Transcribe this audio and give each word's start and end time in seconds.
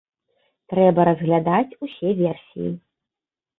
Трэба 0.73 1.05
разглядаць 1.09 1.77
усе 1.89 2.09
версіі. 2.25 2.69